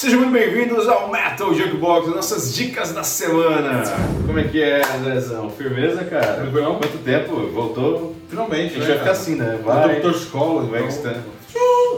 Sejam 0.00 0.20
muito 0.20 0.32
bem-vindos 0.32 0.88
ao 0.88 1.12
Metal 1.12 1.52
Jukebox, 1.52 2.08
nossas 2.08 2.54
dicas 2.54 2.90
da 2.90 3.02
semana. 3.02 3.82
Como 4.26 4.38
é 4.38 4.44
que 4.44 4.62
é, 4.62 4.80
Andrezão? 4.96 5.50
Firmeza, 5.50 6.02
cara? 6.04 6.36
Tranquilo. 6.36 6.76
Quanto 6.76 7.04
tempo? 7.04 7.36
Voltou? 7.52 8.16
Finalmente, 8.26 8.76
A 8.76 8.78
gente 8.78 8.78
né, 8.78 8.86
vai 8.86 8.92
ficar 8.92 8.98
cara? 9.00 9.10
assim, 9.10 9.34
né? 9.34 9.58
O 9.60 9.62
Vai. 9.62 10.00
Dr. 10.00 10.08
Escola, 10.12 10.62
O 10.62 10.66
então, 10.68 10.86
Extra. 10.86 11.22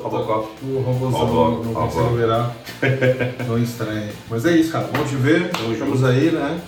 Robocop. 0.02 0.48
o 0.64 0.80
robôzão 0.80 1.20
Robô, 1.20 1.64
não 1.64 1.74
consegue 1.74 2.16
virar. 2.16 2.56
não 3.46 3.62
estranho. 3.62 4.08
Mas 4.28 4.44
é 4.46 4.56
isso, 4.56 4.72
cara. 4.72 4.88
Bom 4.92 5.04
te 5.04 5.14
ver. 5.14 5.50
Tamo 5.50 5.72
Estamos 5.72 6.00
junto. 6.00 6.10
aí, 6.10 6.32
né? 6.32 6.60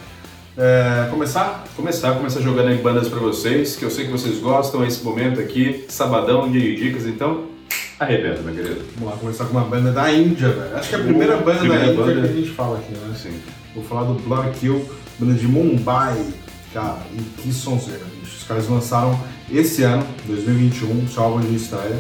É, 0.57 1.09
começar? 1.11 1.65
Começar, 1.75 2.15
começar 2.15 2.43
jogando 2.43 2.69
aí 2.69 2.79
bandas 2.79 3.09
pra 3.09 3.19
vocês, 3.19 3.75
que 3.75 3.85
eu 3.85 3.91
sei 3.91 4.05
que 4.05 4.13
vocês 4.13 4.39
gostam, 4.39 4.85
é 4.85 4.87
esse 4.87 5.03
momento 5.03 5.41
aqui, 5.41 5.85
sabadão 5.89 6.49
de 6.49 6.77
dicas, 6.77 7.07
então 7.07 7.53
arrebenta, 7.99 8.43
meu 8.43 8.55
querido. 8.55 8.85
Vamos 8.97 9.15
lá, 9.15 9.21
começar 9.21 9.45
com 9.47 9.53
uma 9.53 9.65
banda 9.65 9.93
da 9.93 10.13
Índia, 10.13 10.49
velho. 10.49 10.77
Acho 10.77 10.89
que 10.89 10.95
é 10.95 10.99
a 10.99 11.03
primeira 11.03 11.37
Uh, 11.37 11.45
banda 11.45 11.59
primeira 11.61 11.85
da 11.87 11.93
Índia 11.93 12.05
banda. 12.05 12.21
que 12.29 12.33
a 12.35 12.37
gente 12.41 12.51
fala 12.51 12.79
aqui, 12.79 12.93
né? 12.93 13.11
Assim. 13.13 13.41
Vou 13.75 13.85
falar 13.85 14.05
do 14.05 14.15
Blood 14.15 14.59
Kill, 14.59 14.89
banda 15.19 15.35
de 15.35 15.47
Mumbai. 15.49 16.25
Cara, 16.73 16.99
e 17.13 17.21
que 17.41 17.53
sonzeira, 17.53 18.05
bicho. 18.21 18.37
Os 18.37 18.45
caras 18.45 18.69
lançaram 18.69 19.19
esse 19.51 19.83
ano, 19.85 20.05
2021, 20.27 21.09
seu 21.09 21.23
álbum 21.23 21.41
de 21.41 21.55
estreia, 21.55 21.99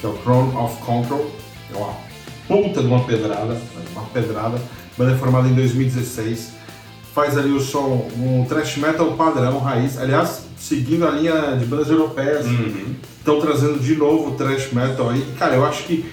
que 0.00 0.06
é 0.06 0.08
o 0.08 0.14
Crown 0.14 0.56
of 0.64 0.80
Control. 0.82 1.30
É 1.72 1.76
uma 1.76 1.94
puta 2.48 2.80
de 2.80 2.86
uma 2.86 3.04
pedrada, 3.04 3.56
uma 3.92 4.04
pedrada. 4.06 4.56
A 4.56 4.98
banda 4.98 5.12
é 5.12 5.16
formada 5.16 5.48
em 5.48 5.54
2016. 5.54 6.52
Faz 7.14 7.38
ali 7.38 7.52
o 7.52 7.60
som, 7.60 8.10
um 8.18 8.44
thrash 8.48 8.76
metal 8.78 9.12
padrão, 9.12 9.58
raiz. 9.60 9.98
Aliás, 9.98 10.42
seguindo 10.58 11.06
a 11.06 11.10
linha 11.12 11.56
de 11.56 11.64
bandas 11.64 11.88
europeias, 11.88 12.44
Uhum. 12.44 12.94
estão 13.18 13.40
trazendo 13.40 13.78
de 13.78 13.94
novo 13.94 14.30
o 14.30 14.32
thrash 14.32 14.72
metal 14.72 15.10
aí. 15.10 15.24
Cara, 15.38 15.54
eu 15.54 15.64
acho 15.64 15.84
que 15.84 16.04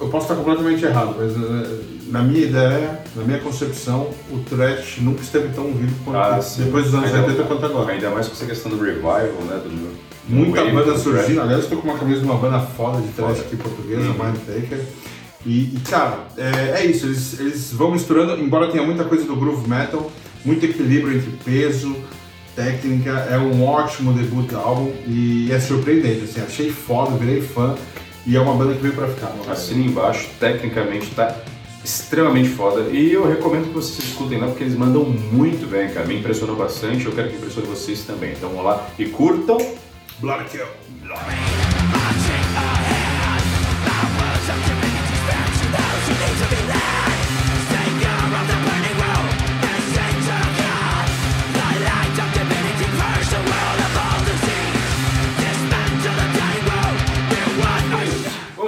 eu 0.00 0.08
posso 0.08 0.24
estar 0.24 0.34
completamente 0.34 0.84
errado, 0.84 1.14
mas 1.16 1.30
eh, 1.36 1.78
na 2.08 2.22
minha 2.22 2.44
ideia, 2.44 2.98
na 3.14 3.22
minha 3.22 3.38
concepção, 3.38 4.10
o 4.32 4.38
thrash 4.38 4.98
nunca 5.00 5.20
esteve 5.22 5.48
tão 5.54 5.72
vivo 5.72 5.94
quanto 6.04 6.16
Ah, 6.18 6.40
depois 6.58 6.86
dos 6.86 6.94
anos 6.94 7.06
Ainda- 7.14 7.26
80 7.28 7.42
quanto 7.44 7.66
agora. 7.66 7.92
Ainda 7.92 8.10
mais 8.10 8.26
com 8.26 8.32
essa 8.32 8.46
questão 8.46 8.70
do 8.72 8.82
revival, 8.82 9.20
né? 9.48 9.60
Do, 9.62 10.10
Muita 10.28 10.64
banda 10.64 10.92
do 10.92 10.98
surgindo. 10.98 11.40
Aliás, 11.40 11.64
eu 11.64 11.70
tô 11.70 11.76
com 11.76 11.88
uma 11.88 11.98
camisa 11.98 12.20
de 12.20 12.24
uma 12.26 12.36
banda 12.36 12.58
foda 12.60 13.00
de 13.00 13.08
thrash 13.08 13.40
aqui 13.40 13.56
portuguesa, 13.56 14.02
Uhum. 14.02 14.24
Mind 14.24 14.36
Taker. 14.46 14.84
E, 15.44 15.74
e, 15.74 15.80
cara, 15.88 16.26
é, 16.36 16.82
é 16.82 16.86
isso, 16.86 17.06
eles, 17.06 17.40
eles 17.40 17.72
vão 17.72 17.90
misturando, 17.92 18.40
embora 18.42 18.70
tenha 18.70 18.84
muita 18.84 19.04
coisa 19.04 19.24
do 19.24 19.36
groove 19.36 19.68
metal, 19.68 20.10
muito 20.44 20.64
equilíbrio 20.64 21.16
entre 21.16 21.30
peso, 21.44 21.96
técnica, 22.54 23.10
é 23.30 23.38
um 23.38 23.64
ótimo 23.64 24.12
debut 24.12 24.52
álbum 24.52 24.92
e 25.06 25.50
é 25.50 25.58
surpreendente, 25.58 26.24
assim, 26.24 26.40
achei 26.40 26.70
foda, 26.70 27.16
virei 27.16 27.40
fã 27.40 27.74
e 28.26 28.36
é 28.36 28.40
uma 28.40 28.54
banda 28.54 28.74
que 28.74 28.80
veio 28.80 28.94
pra 28.94 29.08
ficar. 29.08 29.34
Assina 29.48 29.80
embaixo, 29.84 30.28
tecnicamente 30.38 31.10
tá 31.14 31.34
extremamente 31.82 32.50
foda. 32.50 32.82
E 32.90 33.12
eu 33.12 33.26
recomendo 33.26 33.68
que 33.68 33.74
vocês 33.74 34.10
escutem 34.10 34.38
lá, 34.38 34.46
porque 34.46 34.64
eles 34.64 34.76
mandam 34.76 35.04
muito 35.04 35.66
bem, 35.66 35.88
cara. 35.88 36.06
Me 36.06 36.18
impressionou 36.18 36.56
bastante, 36.56 37.06
eu 37.06 37.12
quero 37.12 37.30
que 37.30 37.36
impressione 37.36 37.66
vocês 37.66 38.02
também. 38.02 38.32
Então 38.32 38.50
vamos 38.50 38.64
lá 38.64 38.86
e 38.98 39.06
curtam. 39.06 39.58
Blood 40.20 40.44
Kill. 40.50 40.66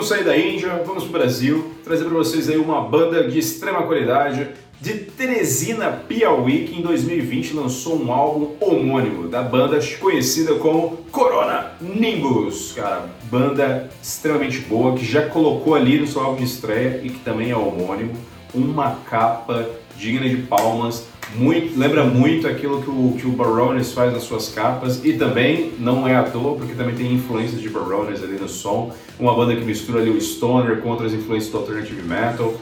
Vamos 0.03 0.17
sair 0.17 0.25
da 0.25 0.37
Índia, 0.37 0.83
vamos 0.85 1.05
pro 1.05 1.13
Brasil, 1.13 1.75
trazer 1.85 2.03
para 2.07 2.15
vocês 2.15 2.49
aí 2.49 2.57
uma 2.57 2.81
banda 2.81 3.29
de 3.31 3.39
extrema 3.39 3.85
qualidade 3.85 4.49
de 4.81 4.95
Teresina, 4.95 5.93
Piauí, 5.93 6.65
que 6.67 6.77
em 6.77 6.83
2020 6.83 7.55
lançou 7.55 8.03
um 8.03 8.13
álbum 8.13 8.51
homônimo 8.59 9.29
da 9.29 9.43
banda 9.43 9.79
conhecida 10.01 10.57
como 10.57 10.97
Corona 11.13 11.71
Nimbus. 11.81 12.73
Cara, 12.73 13.11
banda 13.31 13.89
extremamente 14.03 14.59
boa 14.59 14.97
que 14.97 15.05
já 15.05 15.29
colocou 15.29 15.77
ali 15.77 16.01
no 16.01 16.07
seu 16.09 16.21
álbum 16.21 16.39
de 16.39 16.47
estreia 16.47 17.01
e 17.05 17.09
que 17.09 17.21
também 17.21 17.53
é 17.53 17.57
homônimo, 17.57 18.17
uma 18.53 18.97
capa 19.09 19.71
digna 19.97 20.29
de 20.29 20.39
palmas. 20.39 21.07
Muito, 21.35 21.79
lembra 21.79 22.05
muito 22.05 22.47
aquilo 22.47 22.83
que 22.83 22.91
o, 22.91 23.17
que 23.19 23.27
o 23.27 23.31
Barones 23.31 23.93
faz 23.93 24.13
nas 24.13 24.23
suas 24.23 24.49
capas 24.49 25.05
e 25.05 25.15
também 25.15 25.73
não 25.79 26.07
é 26.07 26.15
à 26.15 26.23
toa 26.23 26.57
porque 26.57 26.75
também 26.75 26.95
tem 26.95 27.13
influências 27.13 27.61
de 27.61 27.69
Barones 27.69 28.23
ali 28.23 28.39
no 28.39 28.49
som. 28.49 28.93
Uma 29.19 29.35
banda 29.35 29.57
que 29.57 29.65
mistura 29.65 30.01
ali 30.01 30.11
o 30.11 30.21
stoner 30.21 30.79
com 30.79 30.91
outras 30.91 31.13
influências 31.13 31.51
do 31.51 31.59
alternative 31.59 32.03
metal. 32.03 32.55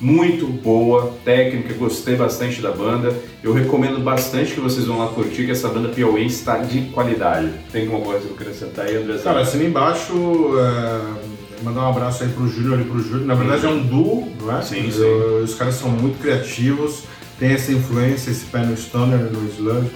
Muito 0.00 0.46
boa, 0.46 1.12
técnica, 1.24 1.74
gostei 1.74 2.14
bastante 2.14 2.62
da 2.62 2.70
banda. 2.70 3.12
Eu 3.42 3.52
recomendo 3.52 3.98
bastante 3.98 4.52
que 4.52 4.60
vocês 4.60 4.86
vão 4.86 4.98
lá 4.98 5.08
curtir, 5.08 5.44
que 5.44 5.50
essa 5.50 5.68
banda 5.68 5.88
Piauí 5.88 6.24
está 6.26 6.58
de 6.58 6.82
qualidade. 6.92 7.50
Tem 7.72 7.86
alguma 7.86 8.04
coisa 8.04 8.20
que 8.20 8.30
eu 8.30 8.36
queria 8.36 8.52
acrescentar 8.52 8.86
aí, 8.86 8.96
André? 8.96 9.18
Cara, 9.18 9.40
assina 9.40 9.64
embaixo, 9.64 10.12
é, 10.56 11.64
mandar 11.64 11.80
um 11.80 11.88
abraço 11.88 12.22
aí 12.22 12.28
pro 12.28 12.46
Júnior 12.46 12.80
e 12.80 12.84
pro 12.84 13.00
Júlio. 13.00 13.26
Na 13.26 13.34
verdade 13.34 13.66
é 13.66 13.68
um 13.68 13.82
duo, 13.82 14.32
não 14.40 14.56
é? 14.56 14.62
Sim, 14.62 14.88
sim. 14.88 15.02
Os 15.42 15.54
caras 15.54 15.74
são 15.74 15.90
muito 15.90 16.20
criativos, 16.20 17.02
tem 17.38 17.52
essa 17.52 17.72
influência, 17.72 18.30
esse 18.30 18.44
pé 18.46 18.64
no 18.64 18.76
stoner, 18.76 19.30
no 19.30 19.48
sludge. 19.50 19.90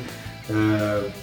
é, 0.51 1.23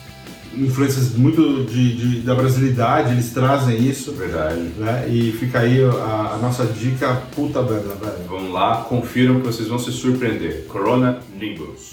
influências 0.58 1.14
muito 1.16 1.64
de, 1.66 1.96
de- 1.96 2.22
da 2.22 2.34
brasilidade, 2.34 3.12
eles 3.12 3.32
trazem 3.32 3.78
isso. 3.88 4.12
Verdade. 4.14 4.60
Né? 4.78 5.08
E 5.08 5.32
fica 5.34 5.60
aí 5.60 5.84
a, 5.84 6.34
a 6.34 6.40
nossa 6.42 6.66
dica, 6.66 7.22
puta 7.36 7.62
banda, 7.62 7.96
velho. 8.02 8.28
Vão 8.28 8.52
lá, 8.52 8.78
confiram 8.90 9.40
que 9.40 9.46
vocês 9.48 9.68
vão 9.68 9.78
se 9.78 9.92
surpreender. 9.92 10.66
Corona 10.68 11.20
Nimbus. 11.40 11.92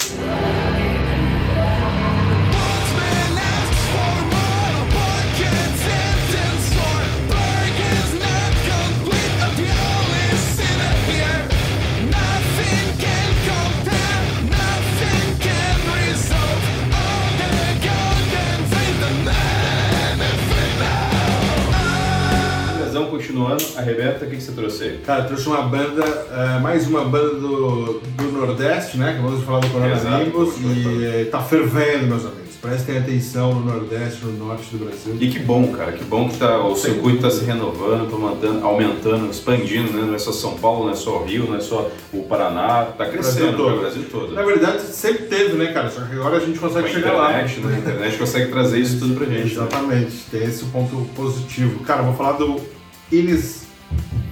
Continuando, 23.37 23.65
arrebenta, 23.77 24.25
o 24.25 24.29
que, 24.29 24.37
que 24.37 24.43
você 24.43 24.53
trouxe 24.53 24.85
aí? 24.85 24.99
Cara, 25.05 25.25
trouxe 25.25 25.47
uma 25.47 25.63
banda, 25.63 26.03
é, 26.05 26.59
mais 26.61 26.87
uma 26.89 27.05
banda 27.05 27.35
do, 27.35 28.01
do 28.01 28.33
Nordeste, 28.33 28.97
né? 28.97 29.15
Que 29.15 29.23
vamos 29.23 29.45
falar 29.45 29.61
do 29.61 29.69
Corona 29.69 29.95
Exato. 29.95 30.25
Nimbus 30.25 30.55
e 30.59 31.05
é, 31.05 31.25
tá 31.31 31.41
fervendo, 31.41 32.07
meus 32.07 32.25
amigos. 32.25 32.47
Prestem 32.61 32.99
atenção 32.99 33.55
no 33.55 33.73
Nordeste, 33.73 34.25
no 34.25 34.33
Norte 34.33 34.65
do 34.73 34.85
Brasil. 34.85 35.17
E 35.21 35.29
que 35.31 35.39
bom, 35.39 35.69
cara, 35.69 35.93
que 35.93 36.03
bom 36.03 36.29
que 36.29 36.39
tá, 36.39 36.59
o 36.65 36.75
circuito 36.75 37.19
está 37.19 37.31
se 37.31 37.45
renovando, 37.45 38.09
tá 38.11 38.17
aumentando, 38.17 38.65
aumentando, 38.65 39.31
expandindo, 39.31 39.93
né? 39.93 40.03
Não 40.05 40.15
é 40.15 40.19
só 40.19 40.33
São 40.33 40.55
Paulo, 40.55 40.87
não 40.87 40.93
é 40.93 40.97
só 40.97 41.19
o 41.19 41.25
Rio, 41.25 41.47
não 41.47 41.57
é 41.57 41.61
só 41.61 41.89
o 42.13 42.23
Paraná, 42.25 42.87
tá 42.97 43.07
crescendo 43.07 43.57
todo. 43.57 43.77
o 43.77 43.81
Brasil 43.81 44.05
todo. 44.11 44.33
Na 44.33 44.43
verdade, 44.43 44.83
sempre 44.83 45.27
teve, 45.27 45.53
né, 45.53 45.67
cara? 45.67 45.91
Só 45.91 46.01
que 46.01 46.15
agora 46.15 46.39
a 46.39 46.41
gente 46.41 46.59
consegue 46.59 46.89
a 46.89 46.91
chegar 46.91 47.13
lá. 47.13 47.31
internet, 47.43 47.61
né? 47.61 47.75
A 47.75 47.79
internet 47.79 48.19
consegue 48.19 48.51
trazer 48.51 48.81
isso 48.81 48.99
tudo 48.99 49.15
pra 49.15 49.27
gente. 49.27 49.55
né? 49.55 49.63
Exatamente, 49.65 50.17
tem 50.31 50.43
esse 50.43 50.65
ponto 50.65 51.07
positivo. 51.15 51.85
Cara, 51.85 52.03
vou 52.03 52.15
falar 52.15 52.33
do 52.33 52.76
Inis 53.13 53.67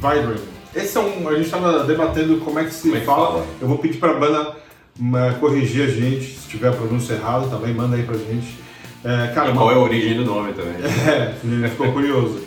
Vibrant. 0.00 0.40
Esse 0.74 0.96
é 0.98 1.00
um. 1.00 1.28
A 1.28 1.36
gente 1.36 1.50
tava 1.50 1.84
debatendo 1.84 2.38
como 2.38 2.58
é 2.58 2.64
que 2.64 2.74
se 2.74 2.82
Como 2.88 2.96
é 2.96 3.00
fala. 3.02 3.26
fala? 3.28 3.46
Eu 3.60 3.68
vou 3.68 3.78
pedir 3.78 3.98
pra 3.98 4.14
banda 4.14 4.56
uma, 4.98 5.32
corrigir 5.34 5.84
a 5.84 5.90
gente, 5.90 6.24
se 6.38 6.48
tiver 6.48 6.68
a 6.68 6.72
pronúncia 6.72 7.14
errada 7.14 7.46
também, 7.48 7.72
manda 7.72 7.96
aí 7.96 8.02
pra 8.02 8.16
gente. 8.16 8.58
É, 9.04 9.28
cara, 9.34 9.48
E 9.48 9.52
uma- 9.52 9.60
qual 9.60 9.70
é 9.70 9.74
a 9.74 9.78
origem 9.78 10.16
do 10.16 10.24
nome 10.24 10.52
também? 10.52 10.74
É, 11.64 11.68
ficou 11.68 11.92
curioso. 11.92 12.40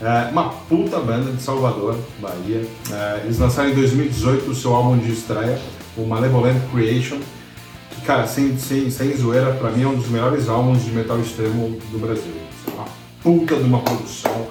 É, 0.00 0.30
uma 0.30 0.48
puta 0.50 0.98
banda 0.98 1.30
de 1.32 1.40
Salvador, 1.42 1.96
Bahia. 2.20 2.64
É, 2.90 3.20
eles 3.24 3.38
lançaram 3.38 3.70
em 3.70 3.74
2018 3.74 4.50
o 4.50 4.54
seu 4.54 4.74
álbum 4.74 4.98
de 4.98 5.12
estreia, 5.12 5.58
o 5.96 6.04
Malevolent 6.06 6.56
Creation. 6.72 7.18
Que, 7.90 8.00
cara, 8.02 8.26
sem, 8.26 8.56
sem, 8.58 8.90
sem 8.90 9.16
zoeira, 9.16 9.52
pra 9.54 9.70
mim 9.70 9.82
é 9.84 9.86
um 9.86 9.94
dos 9.94 10.08
melhores 10.08 10.48
álbuns 10.48 10.84
de 10.84 10.90
metal 10.90 11.18
extremo 11.20 11.78
do 11.90 11.98
Brasil. 11.98 12.32
Uma 12.74 12.84
puta 13.22 13.54
de 13.56 13.62
uma 13.62 13.78
produção 13.80 14.48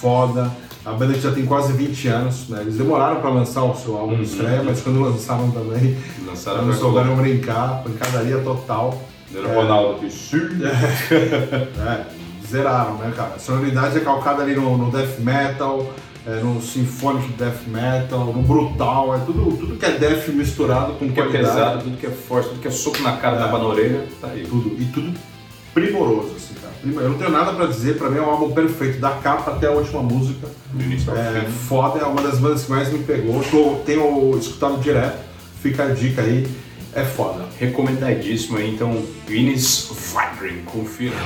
foda. 0.00 0.50
A 0.84 0.92
banda 0.92 1.12
que 1.14 1.20
já 1.20 1.32
tem 1.32 1.44
quase 1.44 1.72
20 1.72 2.08
anos, 2.08 2.48
né? 2.48 2.60
Eles 2.62 2.76
demoraram 2.76 3.20
pra 3.20 3.30
lançar 3.30 3.62
o 3.64 3.74
seu 3.76 3.96
álbum 3.96 4.16
de 4.16 4.22
estreia, 4.22 4.62
mas 4.62 4.80
quando 4.80 5.00
lançaram 5.00 5.50
também, 5.50 5.98
Lançaram 6.26 6.64
não 6.64 6.72
souberam 6.72 7.16
brincar, 7.16 7.82
pancadaria 7.82 8.38
total. 8.38 8.98
Era 9.34 9.46
o 9.48 9.54
Ronaldo 9.54 10.00
que. 10.00 10.08
É, 11.78 12.04
zeraram, 12.46 12.94
né, 12.94 13.12
cara? 13.14 13.34
A 13.36 13.38
sonoridade 13.38 13.98
é 13.98 14.00
calcada 14.00 14.42
ali 14.42 14.54
no, 14.54 14.78
no 14.78 14.90
death 14.90 15.18
metal, 15.18 15.86
é, 16.26 16.40
no 16.40 16.62
symphonic 16.62 17.28
death 17.32 17.66
metal, 17.66 18.24
no 18.26 18.42
brutal, 18.42 19.14
é 19.14 19.18
tudo, 19.18 19.56
tudo 19.56 19.76
que 19.76 19.84
é 19.84 19.90
death 19.90 20.28
misturado 20.28 20.92
com 20.94 21.00
Tudo 21.00 21.12
que 21.12 21.20
é 21.20 21.24
qualidade. 21.24 21.54
pesado, 21.54 21.82
tudo 21.82 21.96
que 21.98 22.06
é 22.06 22.10
forte, 22.10 22.48
tudo 22.48 22.60
que 22.60 22.68
é 22.68 22.70
soco 22.70 23.02
na 23.02 23.16
cara, 23.18 23.36
tapa 23.36 23.58
na 23.58 23.64
orelha, 23.66 24.06
tá 24.20 24.28
aí. 24.28 24.46
Tudo, 24.46 24.74
e 24.80 24.84
tudo 24.86 25.12
primoroso, 25.74 26.32
assim, 26.36 26.54
cara. 26.54 26.67
Eu 26.84 27.08
não 27.10 27.18
tenho 27.18 27.30
nada 27.30 27.52
pra 27.52 27.66
dizer, 27.66 27.96
pra 27.98 28.08
mim 28.10 28.18
é 28.18 28.22
um 28.22 28.26
álbum 28.30 28.50
perfeito, 28.52 29.00
da 29.00 29.10
capa 29.10 29.52
até 29.52 29.66
a 29.66 29.72
última 29.72 30.02
música. 30.02 30.48
Do 30.72 30.82
início 30.82 31.10
ao 31.10 31.16
É 31.16 31.40
fim. 31.42 31.52
foda, 31.52 31.98
é 32.00 32.04
uma 32.04 32.22
das 32.22 32.38
bandas 32.38 32.64
que 32.64 32.70
mais 32.70 32.92
me 32.92 33.00
pegou. 33.00 33.42
Tô, 33.50 33.76
tenho 33.86 34.36
escutado 34.38 34.78
direto, 34.80 35.18
fica 35.62 35.84
a 35.84 35.88
dica 35.88 36.22
aí, 36.22 36.46
é 36.94 37.04
foda. 37.04 37.44
Recomendadíssimo 37.58 38.58
aí, 38.58 38.74
então, 38.74 39.02
Guinness 39.28 39.90
Vibrant, 40.12 40.64
confira. 40.66 41.16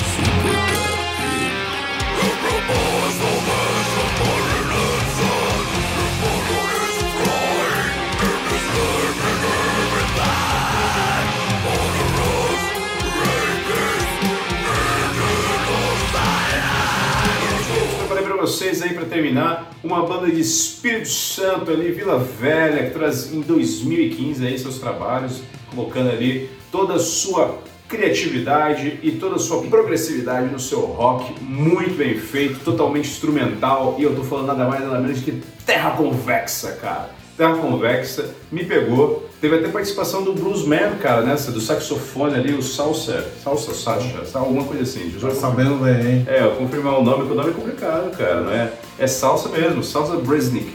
Vocês 18.53 18.83
aí 18.83 18.93
para 18.93 19.07
terminar 19.07 19.71
uma 19.83 20.05
banda 20.07 20.31
de 20.31 20.39
Espírito 20.39 21.09
Santo 21.09 21.71
ali, 21.71 21.91
Vila 21.91 22.19
Velha, 22.19 22.85
que 22.85 22.91
traz 22.91 23.33
em 23.33 23.41
2015 23.41 24.47
aí 24.47 24.59
seus 24.59 24.79
trabalhos, 24.79 25.41
colocando 25.75 26.11
ali 26.11 26.51
toda 26.71 26.95
a 26.95 26.99
sua 26.99 27.59
criatividade 27.89 29.01
e 29.03 29.13
toda 29.13 29.37
a 29.37 29.39
sua 29.39 29.63
progressividade 29.63 30.53
no 30.53 30.61
seu 30.61 30.81
rock, 30.81 31.33
muito 31.43 31.97
bem 31.97 32.19
feito, 32.19 32.61
totalmente 32.63 33.09
instrumental, 33.09 33.97
e 33.99 34.03
eu 34.03 34.15
tô 34.15 34.23
falando 34.23 34.49
nada 34.49 34.69
mais 34.69 34.83
nada 34.83 35.01
menos 35.01 35.21
que 35.21 35.43
Terra 35.65 35.93
Convexa, 35.93 36.73
cara. 36.73 37.09
Terra 37.39 37.57
Convexa 37.57 38.35
me 38.51 38.65
pegou. 38.67 39.31
Teve 39.43 39.57
até 39.57 39.67
participação 39.67 40.23
do 40.23 40.33
Bluesman, 40.33 40.99
cara, 41.01 41.23
nessa, 41.23 41.51
do 41.51 41.61
saxofone 41.61 42.37
ali, 42.37 42.55
o 42.55 42.63
Salsa, 42.63 43.27
Salsa 43.43 43.75
Sacha, 43.75 44.23
alguma 44.35 44.63
coisa 44.63 44.85
assim. 44.85 45.13
Já 45.19 45.33
sabendo 45.33 45.83
bem, 45.83 46.13
hein? 46.13 46.27
É, 46.29 46.45
eu 46.45 46.53
confirmar 46.53 46.97
o 47.01 47.03
nome, 47.03 47.17
porque 47.17 47.33
o 47.33 47.35
nome 47.35 47.51
é 47.51 47.53
complicado, 47.53 48.17
cara, 48.17 48.41
não 48.41 48.53
é? 48.53 48.73
É 49.01 49.07
salsa 49.09 49.49
mesmo, 49.49 49.83
salsa 49.83 50.15
Breznik. 50.15 50.73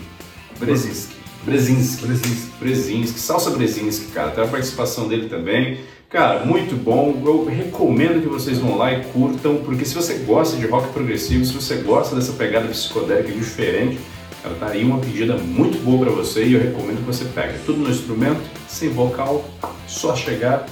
Brezinski. 0.60 1.16
Brezinski. 1.46 2.06
Brezinski. 2.06 2.52
Brezinski, 2.60 3.20
salsa 3.22 3.52
Brezinski, 3.52 4.12
cara. 4.12 4.32
Tem 4.32 4.44
a 4.44 4.48
participação 4.48 5.08
dele 5.08 5.30
também. 5.30 5.80
Cara, 6.10 6.46
muito 6.46 6.76
bom. 6.76 7.22
Eu 7.26 7.46
recomendo 7.46 8.22
que 8.22 8.28
vocês 8.28 8.60
vão 8.60 8.78
lá 8.78 8.92
e 8.92 9.02
curtam, 9.14 9.62
porque 9.64 9.86
se 9.86 9.96
você 9.96 10.16
gosta 10.16 10.58
de 10.58 10.68
rock 10.68 10.92
progressivo, 10.92 11.46
se 11.46 11.54
você 11.54 11.78
gosta 11.78 12.14
dessa 12.18 12.34
pegada 12.34 12.68
psicodélica 12.68 13.32
diferente, 13.32 13.98
cara, 14.42 14.56
tá 14.56 14.68
aí 14.68 14.84
uma 14.84 15.00
pedida 15.00 15.36
muito 15.38 15.84
boa 15.84 16.06
pra 16.06 16.14
você 16.14 16.46
e 16.46 16.54
eu 16.54 16.62
recomendo 16.62 16.98
que 16.98 17.06
você 17.06 17.26
pegue. 17.26 17.60
Tudo 17.66 17.80
no 17.80 17.90
instrumento, 17.90 18.42
sem 18.68 18.90
vocal, 18.90 19.50
só 19.88 20.16
chegar 20.16 20.66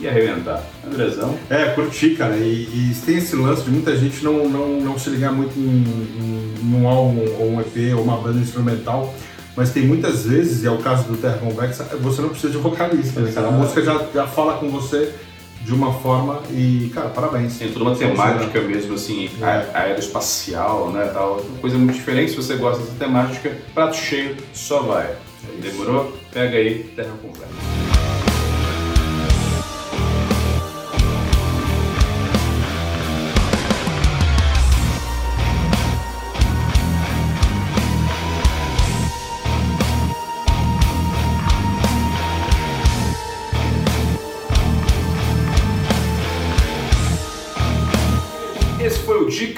e 0.00 0.08
arrebentar. 0.08 0.62
Andrezão. 0.86 1.36
É, 1.48 1.66
curti, 1.66 2.10
cara. 2.10 2.36
E, 2.36 2.64
e 2.64 2.94
tem 3.04 3.18
esse 3.18 3.36
lance 3.36 3.62
de 3.62 3.70
muita 3.70 3.96
gente 3.96 4.24
não, 4.24 4.48
não, 4.48 4.80
não 4.80 4.98
se 4.98 5.10
ligar 5.10 5.32
muito 5.32 5.58
em, 5.58 5.62
em, 5.62 6.54
em 6.62 6.74
um 6.74 6.88
álbum 6.88 7.20
ou 7.38 7.50
um 7.50 7.60
EP 7.60 7.94
ou 7.96 8.02
uma 8.02 8.16
banda 8.16 8.38
instrumental. 8.40 9.14
Mas 9.56 9.70
tem 9.70 9.84
muitas 9.84 10.24
vezes, 10.24 10.62
e 10.62 10.66
é 10.66 10.70
o 10.70 10.78
caso 10.78 11.04
do 11.04 11.16
Terra 11.16 11.38
Convexa, 11.38 11.84
você 12.00 12.22
não 12.22 12.30
precisa 12.30 12.52
de 12.52 12.58
vocalista, 12.58 13.20
né, 13.20 13.32
cara? 13.32 13.48
A 13.48 13.50
música 13.50 13.82
já, 13.82 14.06
já 14.14 14.26
fala 14.26 14.54
com 14.58 14.70
você 14.70 15.12
de 15.60 15.72
uma 15.74 15.92
forma 15.92 16.42
e, 16.50 16.90
cara, 16.94 17.08
parabéns. 17.10 17.58
Tem 17.58 17.70
toda 17.72 17.84
uma 17.84 17.96
temática 17.96 18.60
mesmo, 18.60 18.94
assim, 18.94 19.30
É. 19.42 19.70
aeroespacial, 19.74 20.90
né, 20.90 21.10
tal. 21.12 21.38
Uma 21.40 21.58
coisa 21.58 21.76
muito 21.76 21.94
diferente, 21.94 22.30
se 22.30 22.36
você 22.36 22.56
gosta 22.56 22.82
dessa 22.82 22.96
temática, 22.98 23.56
prato 23.74 23.96
cheio, 23.96 24.36
só 24.52 24.80
vai. 24.80 25.10
isso. 25.10 25.60
Demorou? 25.62 26.12
Pega 26.32 26.56
aí, 26.56 26.84
terra 26.96 27.12
completa. 27.20 27.89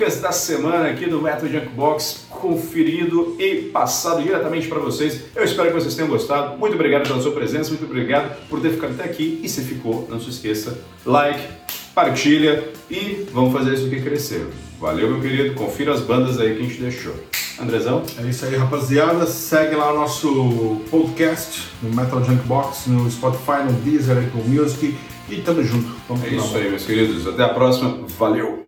Dicas 0.03 0.21
da 0.21 0.33
Semana 0.33 0.89
aqui 0.89 1.07
do 1.07 1.23
Metal 1.23 1.49
Junkbox, 1.49 2.27
conferido 2.29 3.37
e 3.39 3.71
passado 3.73 4.21
diretamente 4.21 4.67
para 4.67 4.81
vocês. 4.81 5.27
Eu 5.33 5.45
espero 5.45 5.69
que 5.69 5.75
vocês 5.75 5.95
tenham 5.95 6.09
gostado. 6.09 6.59
Muito 6.59 6.75
obrigado 6.75 7.07
pela 7.07 7.23
sua 7.23 7.31
presença, 7.31 7.71
muito 7.71 7.85
obrigado 7.85 8.37
por 8.49 8.61
ter 8.61 8.71
ficado 8.71 8.95
até 8.95 9.05
aqui. 9.05 9.39
E 9.45 9.49
se 9.49 9.61
ficou, 9.63 10.09
não 10.11 10.19
se 10.19 10.31
esqueça, 10.31 10.77
like, 11.07 11.41
partilha 11.95 12.65
e 12.91 13.29
vamos 13.33 13.53
fazer 13.53 13.75
isso 13.75 13.87
aqui 13.87 14.01
crescer. 14.01 14.45
Valeu, 14.81 15.09
meu 15.09 15.21
querido. 15.21 15.55
Confira 15.55 15.93
as 15.93 16.01
bandas 16.01 16.41
aí 16.41 16.57
que 16.57 16.63
a 16.63 16.65
gente 16.65 16.81
deixou. 16.81 17.15
Andrezão? 17.61 18.03
É 18.19 18.29
isso 18.29 18.45
aí, 18.45 18.57
rapaziada. 18.57 19.25
Segue 19.27 19.77
lá 19.77 19.93
o 19.93 19.97
nosso 19.97 20.81
podcast 20.91 21.69
no 21.81 21.95
Metal 21.95 22.25
Junkbox, 22.25 22.89
no 22.89 23.09
Spotify, 23.09 23.63
no 23.65 23.73
Deezer, 23.85 24.19
Apple 24.19 24.43
Music. 24.49 24.97
E 25.29 25.37
tamo 25.43 25.63
junto. 25.63 25.95
Vamos 26.09 26.25
É 26.25 26.29
isso 26.31 26.57
aí, 26.57 26.71
meus 26.71 26.85
queridos. 26.85 27.25
Até 27.25 27.45
a 27.45 27.51
próxima. 27.51 28.01
Valeu! 28.19 28.61